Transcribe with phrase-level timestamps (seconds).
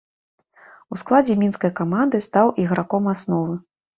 [0.95, 3.53] У складзе мінскай каманды стаў іграком асновы.